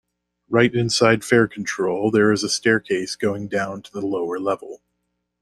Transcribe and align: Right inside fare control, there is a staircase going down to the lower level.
Right 0.49 0.73
inside 0.73 1.23
fare 1.23 1.47
control, 1.47 2.09
there 2.09 2.31
is 2.31 2.43
a 2.43 2.49
staircase 2.49 3.15
going 3.15 3.47
down 3.49 3.83
to 3.83 3.91
the 3.93 4.01
lower 4.01 4.39
level. 4.39 4.81